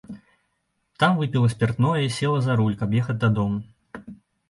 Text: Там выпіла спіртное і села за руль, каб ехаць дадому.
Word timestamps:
Там 1.03 1.11
выпіла 1.19 1.53
спіртное 1.55 2.01
і 2.07 2.11
села 2.17 2.43
за 2.49 2.59
руль, 2.63 2.77
каб 2.83 2.99
ехаць 3.05 3.19
дадому. 3.29 3.65